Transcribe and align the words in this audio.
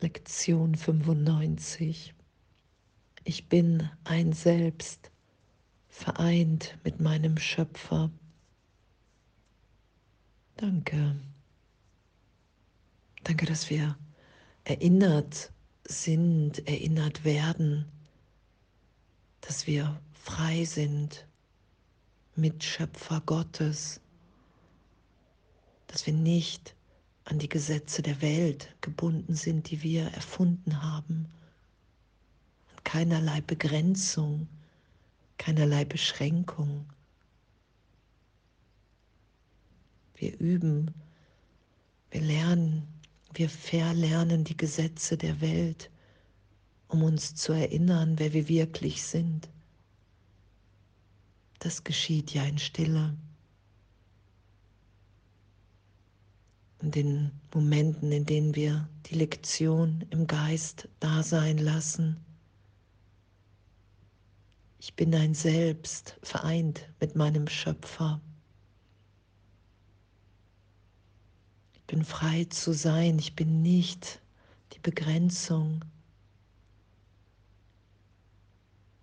Lektion 0.00 0.74
95. 0.74 2.14
Ich 3.24 3.48
bin 3.48 3.88
ein 4.04 4.34
Selbst, 4.34 5.10
vereint 5.88 6.76
mit 6.84 7.00
meinem 7.00 7.38
Schöpfer. 7.38 8.10
Danke. 10.56 11.16
Danke, 13.24 13.46
dass 13.46 13.70
wir 13.70 13.96
erinnert 14.64 15.50
sind, 15.84 16.68
erinnert 16.68 17.24
werden, 17.24 17.86
dass 19.40 19.66
wir 19.66 19.98
frei 20.12 20.64
sind, 20.66 21.26
Mitschöpfer 22.34 23.22
Gottes, 23.22 24.00
dass 25.86 26.06
wir 26.06 26.12
nicht 26.12 26.75
an 27.26 27.40
die 27.40 27.48
Gesetze 27.48 28.02
der 28.02 28.22
Welt 28.22 28.74
gebunden 28.80 29.34
sind, 29.34 29.70
die 29.70 29.82
wir 29.82 30.04
erfunden 30.12 30.82
haben. 30.82 31.26
Und 32.70 32.84
keinerlei 32.84 33.40
Begrenzung, 33.40 34.46
keinerlei 35.36 35.84
Beschränkung. 35.84 36.86
Wir 40.14 40.38
üben, 40.38 40.94
wir 42.12 42.20
lernen, 42.20 42.86
wir 43.34 43.50
verlernen 43.50 44.44
die 44.44 44.56
Gesetze 44.56 45.18
der 45.18 45.40
Welt, 45.40 45.90
um 46.88 47.02
uns 47.02 47.34
zu 47.34 47.52
erinnern, 47.52 48.20
wer 48.20 48.32
wir 48.32 48.48
wirklich 48.48 49.02
sind. 49.02 49.48
Das 51.58 51.82
geschieht 51.82 52.32
ja 52.32 52.44
in 52.44 52.58
Stille. 52.58 53.16
In 56.82 56.90
den 56.90 57.30
Momenten, 57.54 58.12
in 58.12 58.26
denen 58.26 58.54
wir 58.54 58.88
die 59.06 59.14
Lektion 59.14 60.04
im 60.10 60.26
Geist 60.26 60.88
da 61.00 61.22
sein 61.22 61.58
lassen. 61.58 62.16
Ich 64.78 64.94
bin 64.94 65.14
ein 65.14 65.34
Selbst, 65.34 66.18
vereint 66.22 66.88
mit 67.00 67.16
meinem 67.16 67.48
Schöpfer. 67.48 68.20
Ich 71.74 71.82
bin 71.84 72.04
frei 72.04 72.44
zu 72.44 72.72
sein, 72.72 73.18
ich 73.18 73.34
bin 73.34 73.62
nicht 73.62 74.20
die 74.72 74.78
Begrenzung. 74.80 75.84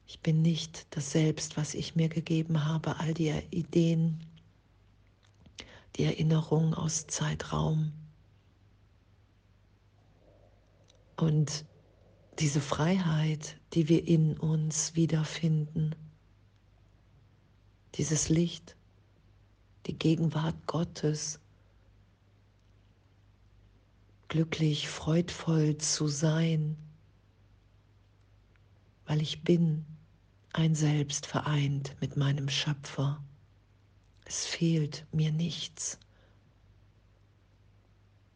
Ich 0.05 0.19
bin 0.19 0.41
nicht 0.41 0.85
das 0.95 1.11
Selbst, 1.11 1.57
was 1.57 1.73
ich 1.73 1.95
mir 1.95 2.07
gegeben 2.07 2.65
habe, 2.65 2.99
all 2.99 3.13
die 3.13 3.31
Ideen, 3.49 4.23
die 5.95 6.05
Erinnerung 6.05 6.73
aus 6.73 7.07
Zeitraum. 7.07 7.93
Und 11.17 11.65
diese 12.39 12.61
Freiheit, 12.61 13.57
die 13.73 13.89
wir 13.89 14.07
in 14.07 14.37
uns 14.37 14.95
wiederfinden, 14.95 15.95
dieses 17.95 18.29
Licht, 18.29 18.75
die 19.85 19.97
Gegenwart 19.97 20.55
Gottes, 20.65 21.39
glücklich, 24.29 24.89
freudvoll 24.89 25.77
zu 25.77 26.07
sein, 26.07 26.75
weil 29.05 29.21
ich 29.21 29.43
bin 29.43 29.85
ein 30.53 30.73
Selbst 30.73 31.27
vereint 31.27 31.95
mit 32.01 32.17
meinem 32.17 32.49
Schöpfer. 32.49 33.23
Es 34.25 34.45
fehlt 34.45 35.05
mir 35.11 35.31
nichts. 35.31 35.99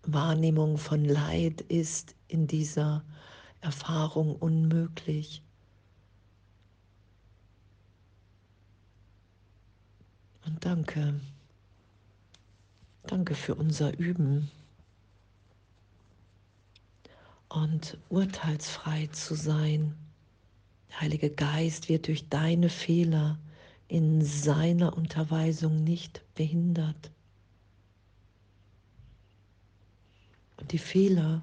Wahrnehmung 0.04 0.78
von 0.78 1.04
Leid 1.04 1.62
ist 1.62 2.16
in 2.28 2.48
dieser 2.48 3.04
Erfahrung 3.62 4.36
unmöglich. 4.36 5.42
Und 10.46 10.64
danke, 10.64 11.20
danke 13.04 13.36
für 13.36 13.56
unser 13.56 13.98
Üben 13.98 14.50
und 17.50 17.98
urteilsfrei 18.10 19.08
zu 19.08 19.36
sein. 19.36 19.94
Der 20.90 21.02
Heilige 21.02 21.30
Geist 21.30 21.90
wird 21.90 22.08
durch 22.08 22.30
deine 22.30 22.70
Fehler 22.70 23.38
in 23.88 24.22
seiner 24.24 24.96
Unterweisung 24.98 25.84
nicht 25.84 26.24
behindert. 26.36 27.12
Und 30.58 30.72
die 30.72 30.78
Fehler 30.78 31.42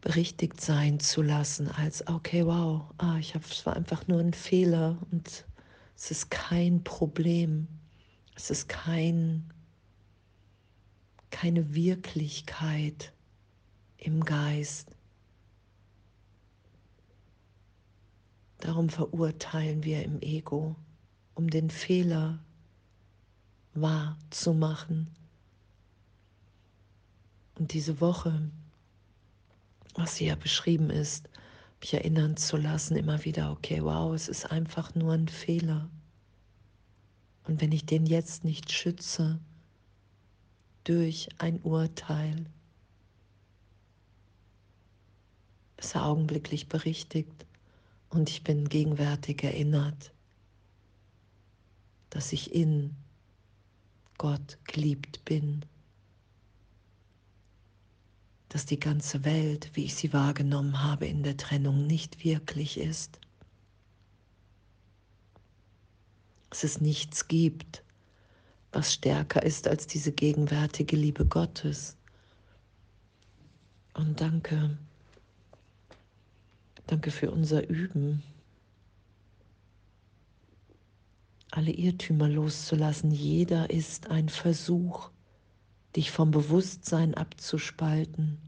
berichtigt 0.00 0.60
sein 0.60 1.00
zu 1.00 1.22
lassen 1.22 1.68
als, 1.68 2.06
okay, 2.06 2.44
wow, 2.44 2.82
ah, 2.98 3.16
ich 3.18 3.34
habe, 3.34 3.44
es 3.50 3.64
war 3.64 3.74
einfach 3.74 4.06
nur 4.06 4.20
ein 4.20 4.34
Fehler 4.34 4.98
und 5.10 5.46
es 5.96 6.10
ist 6.10 6.30
kein 6.30 6.84
Problem, 6.84 7.66
es 8.36 8.50
ist 8.50 8.68
kein, 8.68 9.50
keine 11.30 11.74
Wirklichkeit 11.74 13.12
im 13.96 14.24
Geist. 14.24 14.93
Darum 18.64 18.88
verurteilen 18.88 19.84
wir 19.84 20.02
im 20.04 20.22
Ego, 20.22 20.74
um 21.34 21.50
den 21.50 21.68
Fehler 21.68 22.38
wahrzumachen. 23.74 25.14
Und 27.56 27.74
diese 27.74 28.00
Woche, 28.00 28.50
was 29.96 30.16
hier 30.16 30.34
beschrieben 30.36 30.88
ist, 30.88 31.28
mich 31.82 31.92
erinnern 31.92 32.38
zu 32.38 32.56
lassen, 32.56 32.96
immer 32.96 33.22
wieder, 33.26 33.52
okay, 33.52 33.84
wow, 33.84 34.14
es 34.14 34.28
ist 34.28 34.50
einfach 34.50 34.94
nur 34.94 35.12
ein 35.12 35.28
Fehler. 35.28 35.90
Und 37.46 37.60
wenn 37.60 37.70
ich 37.70 37.84
den 37.84 38.06
jetzt 38.06 38.44
nicht 38.44 38.72
schütze 38.72 39.38
durch 40.84 41.28
ein 41.36 41.60
Urteil, 41.60 42.46
ist 45.76 45.94
er 45.94 46.06
augenblicklich 46.06 46.70
berichtigt 46.70 47.44
und 48.14 48.30
ich 48.30 48.44
bin 48.44 48.68
gegenwärtig 48.68 49.42
erinnert, 49.42 50.12
dass 52.10 52.32
ich 52.32 52.54
in 52.54 52.94
Gott 54.18 54.56
geliebt 54.64 55.24
bin, 55.24 55.64
dass 58.50 58.66
die 58.66 58.78
ganze 58.78 59.24
Welt, 59.24 59.70
wie 59.74 59.84
ich 59.84 59.96
sie 59.96 60.12
wahrgenommen 60.12 60.80
habe 60.80 61.06
in 61.06 61.24
der 61.24 61.36
Trennung, 61.36 61.88
nicht 61.88 62.24
wirklich 62.24 62.78
ist. 62.78 63.18
Dass 66.50 66.62
es 66.62 66.80
nichts 66.80 67.26
gibt, 67.26 67.82
was 68.70 68.94
stärker 68.94 69.42
ist 69.42 69.66
als 69.66 69.88
diese 69.88 70.12
gegenwärtige 70.12 70.94
Liebe 70.94 71.26
Gottes. 71.26 71.96
Und 73.94 74.20
danke. 74.20 74.78
Danke 76.86 77.10
für 77.10 77.30
unser 77.30 77.68
Üben. 77.68 78.22
Alle 81.50 81.70
Irrtümer 81.70 82.28
loszulassen. 82.28 83.10
Jeder 83.10 83.70
ist 83.70 84.10
ein 84.10 84.28
Versuch, 84.28 85.10
dich 85.96 86.10
vom 86.10 86.30
Bewusstsein 86.30 87.14
abzuspalten, 87.14 88.38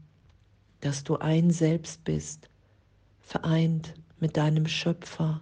dass 0.81 1.03
du 1.03 1.17
ein 1.17 1.51
Selbst 1.51 2.03
bist, 2.03 2.49
vereint 3.21 3.95
mit 4.19 4.37
deinem 4.37 4.67
Schöpfer, 4.67 5.41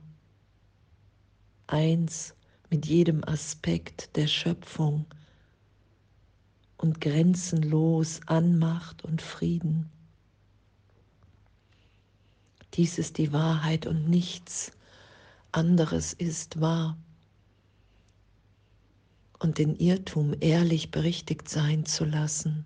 eins 1.67 2.35
mit 2.69 2.85
jedem 2.85 3.23
Aspekt 3.23 4.15
der 4.15 4.27
Schöpfung 4.27 5.05
und 6.77 7.01
grenzenlos 7.01 8.21
an 8.27 8.57
Macht 8.57 9.03
und 9.03 9.21
Frieden. 9.21 9.89
Dies 12.75 12.97
ist 12.97 13.17
die 13.17 13.31
Wahrheit 13.31 13.85
und 13.87 14.09
nichts 14.09 14.71
anderes 15.53 16.11
ist 16.11 16.59
wahr. 16.59 16.97
Und 19.39 19.57
den 19.59 19.75
Irrtum 19.77 20.35
ehrlich 20.41 20.91
berichtigt 20.91 21.47
sein 21.47 21.85
zu 21.85 22.03
lassen, 22.03 22.65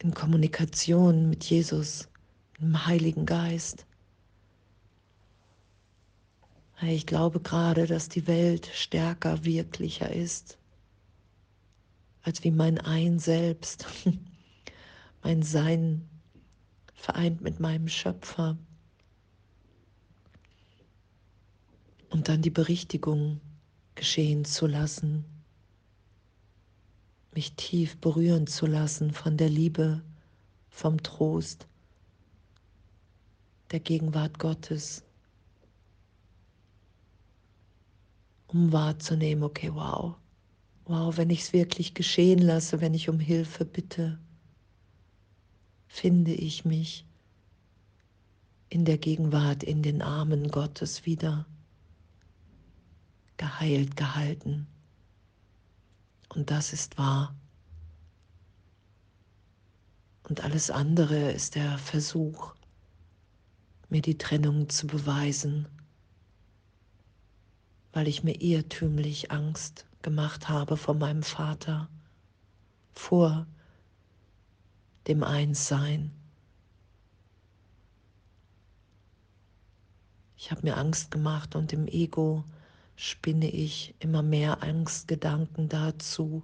in 0.00 0.14
Kommunikation 0.14 1.28
mit 1.28 1.44
Jesus, 1.44 2.08
dem 2.60 2.86
Heiligen 2.86 3.26
Geist. 3.26 3.84
Ich 6.82 7.06
glaube 7.06 7.40
gerade, 7.40 7.88
dass 7.88 8.08
die 8.08 8.28
Welt 8.28 8.70
stärker, 8.72 9.44
wirklicher 9.44 10.12
ist, 10.12 10.58
als 12.22 12.44
wie 12.44 12.52
mein 12.52 12.78
Ein 12.78 13.18
selbst, 13.18 13.86
mein 15.24 15.42
Sein 15.42 16.08
vereint 16.98 17.40
mit 17.40 17.60
meinem 17.60 17.88
Schöpfer. 17.88 18.58
Und 22.10 22.28
dann 22.28 22.42
die 22.42 22.50
Berichtigung 22.50 23.40
geschehen 23.94 24.44
zu 24.44 24.66
lassen. 24.66 25.24
mich 27.34 27.54
tief 27.54 27.96
berühren 27.98 28.48
zu 28.48 28.66
lassen 28.66 29.12
von 29.12 29.36
der 29.36 29.48
Liebe, 29.48 30.02
vom 30.70 31.00
Trost, 31.02 31.68
der 33.70 33.78
Gegenwart 33.78 34.40
Gottes, 34.40 35.04
um 38.48 38.72
wahrzunehmen, 38.72 39.44
okay, 39.44 39.70
wow, 39.72 40.16
wow, 40.86 41.16
wenn 41.16 41.30
ich 41.30 41.42
es 41.42 41.52
wirklich 41.52 41.94
geschehen 41.94 42.40
lasse, 42.40 42.80
wenn 42.80 42.94
ich 42.94 43.08
um 43.08 43.20
Hilfe 43.20 43.64
bitte, 43.64 44.18
finde 45.88 46.32
ich 46.32 46.64
mich 46.64 47.04
in 48.68 48.84
der 48.84 48.98
Gegenwart, 48.98 49.62
in 49.62 49.82
den 49.82 50.02
Armen 50.02 50.50
Gottes 50.50 51.06
wieder, 51.06 51.46
geheilt, 53.38 53.96
gehalten. 53.96 54.66
Und 56.28 56.50
das 56.50 56.72
ist 56.72 56.98
wahr. 56.98 57.34
Und 60.24 60.44
alles 60.44 60.70
andere 60.70 61.32
ist 61.32 61.54
der 61.54 61.78
Versuch, 61.78 62.54
mir 63.88 64.02
die 64.02 64.18
Trennung 64.18 64.68
zu 64.68 64.86
beweisen, 64.86 65.66
weil 67.92 68.06
ich 68.06 68.22
mir 68.22 68.38
irrtümlich 68.42 69.30
Angst 69.30 69.86
gemacht 70.02 70.50
habe 70.50 70.76
vor 70.76 70.94
meinem 70.94 71.22
Vater, 71.22 71.88
vor 72.92 73.46
dem 75.08 75.24
Einssein. 75.24 76.12
Ich 80.36 80.50
habe 80.50 80.62
mir 80.62 80.76
Angst 80.76 81.10
gemacht 81.10 81.56
und 81.56 81.72
im 81.72 81.88
Ego 81.88 82.44
spinne 82.94 83.50
ich 83.50 83.94
immer 83.98 84.22
mehr 84.22 84.62
Angstgedanken 84.62 85.68
dazu, 85.68 86.42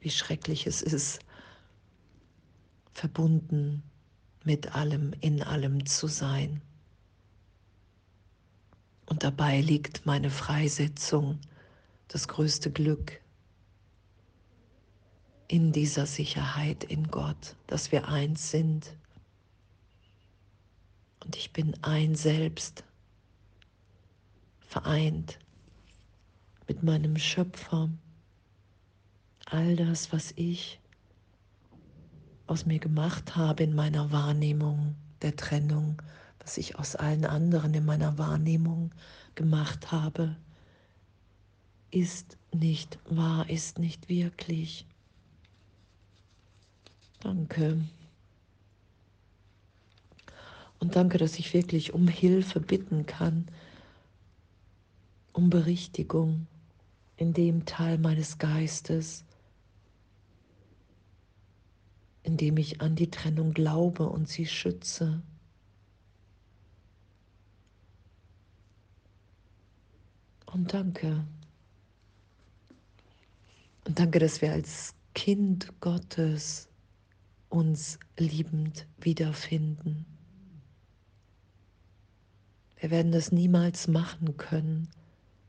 wie 0.00 0.10
schrecklich 0.10 0.66
es 0.66 0.82
ist, 0.82 1.20
verbunden 2.92 3.82
mit 4.44 4.74
allem, 4.74 5.14
in 5.20 5.42
allem 5.42 5.86
zu 5.86 6.06
sein. 6.06 6.62
Und 9.06 9.24
dabei 9.24 9.60
liegt 9.60 10.04
meine 10.04 10.30
Freisetzung, 10.30 11.38
das 12.08 12.28
größte 12.28 12.70
Glück 12.70 13.20
in 15.48 15.72
dieser 15.72 16.04
Sicherheit 16.06 16.84
in 16.84 17.08
Gott, 17.08 17.56
dass 17.66 17.90
wir 17.90 18.06
eins 18.08 18.50
sind. 18.50 18.94
Und 21.24 21.36
ich 21.36 21.52
bin 21.52 21.74
ein 21.82 22.14
Selbst, 22.14 22.84
vereint 24.60 25.38
mit 26.68 26.82
meinem 26.82 27.16
Schöpfer. 27.16 27.88
All 29.46 29.76
das, 29.76 30.12
was 30.12 30.32
ich 30.36 30.78
aus 32.46 32.66
mir 32.66 32.78
gemacht 32.78 33.34
habe 33.34 33.62
in 33.62 33.74
meiner 33.74 34.12
Wahrnehmung 34.12 34.94
der 35.22 35.34
Trennung, 35.34 36.00
was 36.40 36.58
ich 36.58 36.78
aus 36.78 36.94
allen 36.94 37.24
anderen 37.24 37.72
in 37.72 37.86
meiner 37.86 38.18
Wahrnehmung 38.18 38.94
gemacht 39.34 39.90
habe, 39.90 40.36
ist 41.90 42.36
nicht 42.52 42.98
wahr, 43.08 43.48
ist 43.48 43.78
nicht 43.78 44.10
wirklich. 44.10 44.86
Danke. 47.20 47.82
Und 50.78 50.94
danke, 50.94 51.18
dass 51.18 51.38
ich 51.38 51.52
wirklich 51.54 51.92
um 51.92 52.06
Hilfe 52.06 52.60
bitten 52.60 53.06
kann, 53.06 53.48
um 55.32 55.50
Berichtigung 55.50 56.46
in 57.16 57.32
dem 57.32 57.66
Teil 57.66 57.98
meines 57.98 58.38
Geistes, 58.38 59.24
in 62.22 62.36
dem 62.36 62.56
ich 62.56 62.80
an 62.80 62.94
die 62.94 63.10
Trennung 63.10 63.54
glaube 63.54 64.08
und 64.08 64.28
sie 64.28 64.46
schütze. 64.46 65.20
Und 70.46 70.72
danke. 70.72 71.24
Und 73.84 73.98
danke, 73.98 74.18
dass 74.18 74.40
wir 74.40 74.52
als 74.52 74.94
Kind 75.14 75.72
Gottes 75.80 76.67
uns 77.48 77.98
liebend 78.18 78.86
wiederfinden. 79.00 80.04
Wir 82.76 82.90
werden 82.90 83.12
das 83.12 83.32
niemals 83.32 83.88
machen 83.88 84.36
können, 84.36 84.88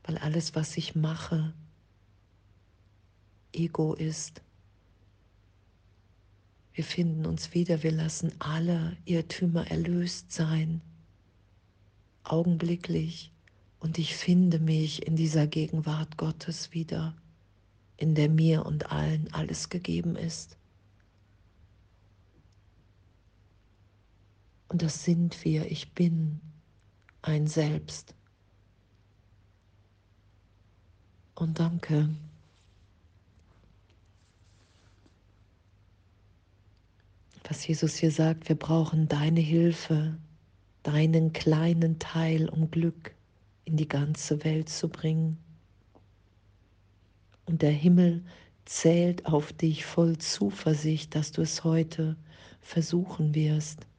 weil 0.04 0.18
alles, 0.18 0.54
was 0.54 0.76
ich 0.76 0.94
mache, 0.94 1.54
Ego 3.52 3.94
ist. 3.94 4.42
Wir 6.72 6.84
finden 6.84 7.26
uns 7.26 7.54
wieder, 7.54 7.82
wir 7.82 7.92
lassen 7.92 8.32
alle 8.38 8.96
Irrtümer 9.04 9.70
erlöst 9.70 10.32
sein, 10.32 10.80
augenblicklich. 12.24 13.32
Und 13.80 13.98
ich 13.98 14.14
finde 14.14 14.58
mich 14.58 15.06
in 15.06 15.16
dieser 15.16 15.46
Gegenwart 15.46 16.16
Gottes 16.16 16.72
wieder, 16.72 17.14
in 17.96 18.14
der 18.14 18.28
mir 18.28 18.66
und 18.66 18.90
allen 18.92 19.32
alles 19.32 19.68
gegeben 19.68 20.16
ist. 20.16 20.56
Und 24.70 24.82
das 24.82 25.02
sind 25.02 25.44
wir, 25.44 25.68
ich 25.68 25.94
bin 25.94 26.40
ein 27.22 27.48
Selbst. 27.48 28.14
Und 31.34 31.58
danke. 31.58 32.08
Was 37.48 37.66
Jesus 37.66 37.96
hier 37.96 38.12
sagt, 38.12 38.48
wir 38.48 38.54
brauchen 38.54 39.08
deine 39.08 39.40
Hilfe, 39.40 40.16
deinen 40.84 41.32
kleinen 41.32 41.98
Teil, 41.98 42.48
um 42.48 42.70
Glück 42.70 43.12
in 43.64 43.76
die 43.76 43.88
ganze 43.88 44.44
Welt 44.44 44.68
zu 44.68 44.88
bringen. 44.88 45.36
Und 47.46 47.62
der 47.62 47.72
Himmel 47.72 48.22
zählt 48.66 49.26
auf 49.26 49.52
dich 49.52 49.84
voll 49.84 50.16
Zuversicht, 50.18 51.16
dass 51.16 51.32
du 51.32 51.42
es 51.42 51.64
heute 51.64 52.16
versuchen 52.60 53.34
wirst. 53.34 53.89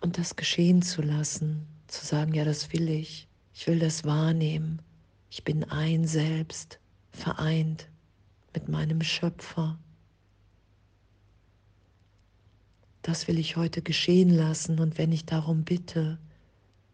Und 0.00 0.18
das 0.18 0.36
geschehen 0.36 0.82
zu 0.82 1.02
lassen, 1.02 1.66
zu 1.86 2.04
sagen, 2.04 2.34
ja, 2.34 2.44
das 2.44 2.72
will 2.72 2.88
ich, 2.88 3.28
ich 3.54 3.66
will 3.66 3.78
das 3.78 4.04
wahrnehmen, 4.04 4.80
ich 5.28 5.44
bin 5.44 5.64
ein 5.64 6.06
Selbst, 6.06 6.80
vereint 7.12 7.88
mit 8.54 8.68
meinem 8.68 9.02
Schöpfer. 9.02 9.78
Das 13.02 13.28
will 13.28 13.38
ich 13.38 13.56
heute 13.56 13.82
geschehen 13.82 14.30
lassen 14.30 14.78
und 14.78 14.98
wenn 14.98 15.12
ich 15.12 15.24
darum 15.24 15.64
bitte, 15.64 16.18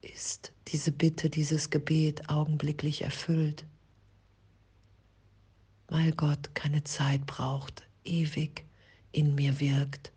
ist 0.02 0.52
diese 0.68 0.92
Bitte, 0.92 1.30
dieses 1.30 1.70
Gebet 1.70 2.28
augenblicklich 2.28 3.02
erfüllt, 3.02 3.64
weil 5.88 6.12
Gott 6.12 6.54
keine 6.54 6.84
Zeit 6.84 7.26
braucht, 7.26 7.86
ewig 8.04 8.64
in 9.12 9.34
mir 9.34 9.58
wirkt. 9.60 10.12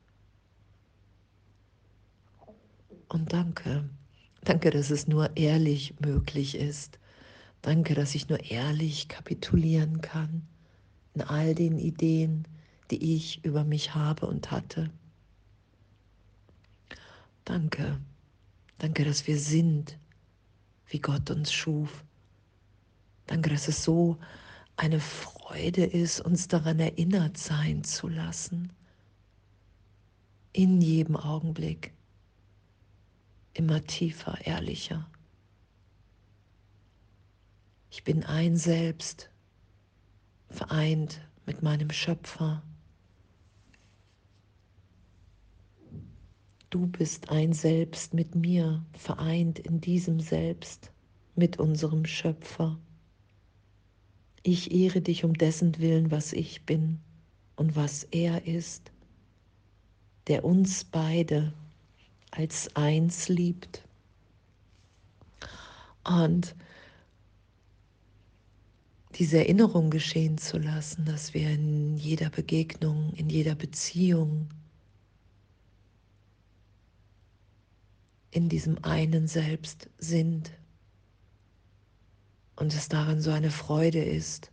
Und 3.09 3.33
danke, 3.33 3.89
danke, 4.43 4.69
dass 4.69 4.91
es 4.91 5.07
nur 5.07 5.35
ehrlich 5.35 5.95
möglich 5.99 6.55
ist. 6.55 6.99
Danke, 7.61 7.95
dass 7.95 8.15
ich 8.15 8.29
nur 8.29 8.39
ehrlich 8.51 9.07
kapitulieren 9.07 10.01
kann 10.01 10.47
in 11.15 11.23
all 11.23 11.55
den 11.55 11.79
Ideen, 11.79 12.47
die 12.91 13.15
ich 13.15 13.43
über 13.43 13.63
mich 13.63 13.95
habe 13.95 14.27
und 14.27 14.51
hatte. 14.51 14.91
Danke, 17.45 17.99
danke, 18.77 19.03
dass 19.03 19.25
wir 19.25 19.39
sind, 19.39 19.97
wie 20.87 20.99
Gott 20.99 21.31
uns 21.31 21.51
schuf. 21.51 22.05
Danke, 23.25 23.49
dass 23.49 23.67
es 23.67 23.83
so 23.83 24.19
eine 24.77 24.99
Freude 24.99 25.83
ist, 25.83 26.21
uns 26.21 26.47
daran 26.47 26.79
erinnert 26.79 27.37
sein 27.37 27.83
zu 27.83 28.07
lassen. 28.07 28.71
In 30.53 30.79
jedem 30.79 31.15
Augenblick 31.15 31.91
immer 33.59 33.83
tiefer, 33.83 34.37
ehrlicher. 34.45 35.05
Ich 37.91 38.05
bin 38.05 38.23
ein 38.23 38.55
Selbst, 38.55 39.29
vereint 40.47 41.19
mit 41.45 41.61
meinem 41.61 41.91
Schöpfer. 41.91 42.63
Du 46.69 46.87
bist 46.87 47.31
ein 47.31 47.51
Selbst 47.51 48.13
mit 48.13 48.33
mir, 48.33 48.85
vereint 48.93 49.59
in 49.59 49.81
diesem 49.81 50.21
Selbst 50.21 50.93
mit 51.35 51.59
unserem 51.59 52.05
Schöpfer. 52.05 52.79
Ich 54.41 54.71
ehre 54.71 55.01
dich 55.01 55.25
um 55.25 55.33
dessen 55.33 55.77
Willen, 55.79 56.11
was 56.11 56.31
ich 56.31 56.65
bin 56.65 57.01
und 57.57 57.75
was 57.75 58.05
er 58.05 58.47
ist, 58.47 58.93
der 60.27 60.45
uns 60.45 60.85
beide 60.85 61.51
als 62.31 62.75
eins 62.75 63.29
liebt. 63.29 63.83
Und 66.03 66.55
diese 69.15 69.39
Erinnerung 69.39 69.89
geschehen 69.89 70.37
zu 70.37 70.57
lassen, 70.57 71.05
dass 71.05 71.33
wir 71.33 71.49
in 71.49 71.97
jeder 71.97 72.29
Begegnung, 72.29 73.13
in 73.15 73.29
jeder 73.29 73.55
Beziehung, 73.55 74.49
in 78.31 78.47
diesem 78.47 78.83
einen 78.83 79.27
Selbst 79.27 79.89
sind 79.97 80.51
und 82.55 82.73
es 82.73 82.87
darin 82.87 83.21
so 83.21 83.31
eine 83.31 83.51
Freude 83.51 84.03
ist, 84.03 84.51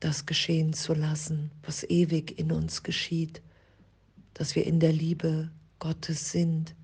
das 0.00 0.26
geschehen 0.26 0.72
zu 0.72 0.92
lassen, 0.92 1.50
was 1.62 1.84
ewig 1.84 2.38
in 2.38 2.52
uns 2.52 2.82
geschieht, 2.82 3.40
dass 4.34 4.54
wir 4.54 4.66
in 4.66 4.80
der 4.80 4.92
Liebe 4.92 5.50
Gottes 5.78 6.32
sind, 6.32 6.74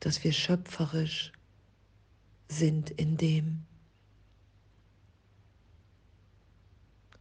dass 0.00 0.22
wir 0.24 0.32
schöpferisch 0.32 1.32
sind 2.48 2.90
in 2.90 3.16
dem. 3.16 3.64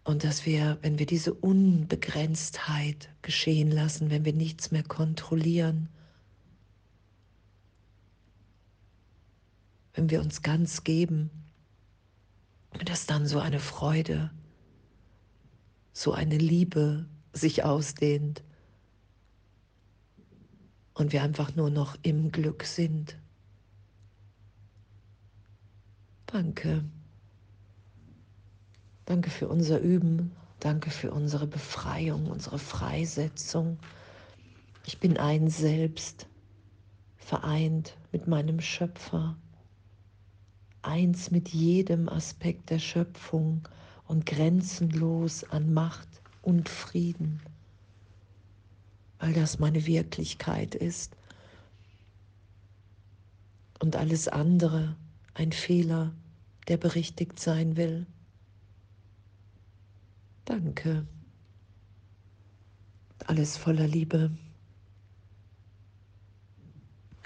Und 0.03 0.25
dass 0.25 0.45
wir, 0.45 0.77
wenn 0.81 0.99
wir 0.99 1.05
diese 1.05 1.33
Unbegrenztheit 1.33 3.09
geschehen 3.21 3.71
lassen, 3.71 4.09
wenn 4.09 4.25
wir 4.25 4.33
nichts 4.33 4.71
mehr 4.71 4.83
kontrollieren, 4.83 5.87
wenn 9.93 10.09
wir 10.09 10.19
uns 10.21 10.41
ganz 10.41 10.83
geben, 10.83 11.29
dass 12.83 13.05
dann 13.05 13.27
so 13.27 13.39
eine 13.39 13.59
Freude, 13.59 14.31
so 15.93 16.11
eine 16.11 16.37
Liebe 16.37 17.05
sich 17.31 17.63
ausdehnt 17.63 18.43
und 20.93 21.11
wir 21.11 21.23
einfach 21.23 21.55
nur 21.55 21.69
noch 21.69 21.97
im 22.03 22.31
Glück 22.31 22.63
sind. 22.63 23.17
Danke. 26.25 26.83
Danke 29.05 29.29
für 29.29 29.47
unser 29.47 29.79
Üben. 29.79 30.31
Danke 30.59 30.91
für 30.91 31.11
unsere 31.11 31.45
Befreiung, 31.45 32.27
unsere 32.27 32.57
Freisetzung. 32.57 33.77
Ich 34.85 34.99
bin 34.99 35.17
ein 35.17 35.49
Selbst, 35.49 36.27
vereint 37.17 37.97
mit 38.11 38.27
meinem 38.27 38.61
Schöpfer, 38.61 39.35
eins 40.81 41.31
mit 41.31 41.49
jedem 41.49 42.07
Aspekt 42.07 42.69
der 42.69 42.79
Schöpfung 42.79 43.67
und 44.07 44.25
grenzenlos 44.25 45.43
an 45.45 45.73
Macht 45.73 46.07
und 46.41 46.69
Frieden, 46.69 47.41
weil 49.19 49.33
das 49.33 49.59
meine 49.59 49.85
Wirklichkeit 49.85 50.75
ist 50.75 51.15
und 53.79 53.95
alles 53.95 54.27
andere 54.27 54.95
ein 55.33 55.51
Fehler, 55.51 56.13
der 56.67 56.77
berichtigt 56.77 57.39
sein 57.39 57.75
will. 57.75 58.05
Danke. 60.45 61.07
Alles 63.25 63.57
voller 63.57 63.87
Liebe. 63.87 64.31